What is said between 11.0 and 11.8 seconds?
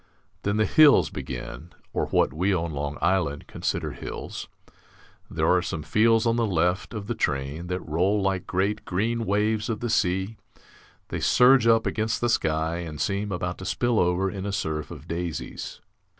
they surge